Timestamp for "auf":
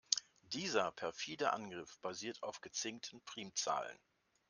2.41-2.59